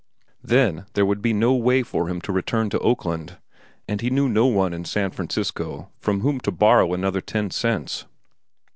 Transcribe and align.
There 0.43 0.83
would 1.05 1.17
then 1.19 1.21
be 1.21 1.31
no 1.31 1.53
way 1.53 1.83
for 1.83 2.09
him 2.09 2.21
to 2.21 2.31
return 2.31 2.71
to 2.71 2.79
Oakland, 2.79 3.37
and 3.87 4.01
he 4.01 4.09
knew 4.09 4.27
no 4.27 4.47
one 4.47 4.73
in 4.73 4.83
San 4.83 5.11
Francisco 5.11 5.91
from 5.99 6.21
whom 6.21 6.39
to 6.39 6.49
borrow 6.51 6.95
another 6.95 7.21
ten 7.21 7.51
cents. 7.51 8.05